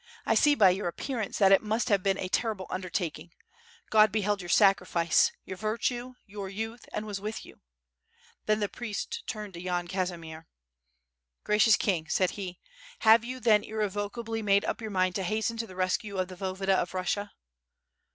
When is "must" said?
1.61-1.89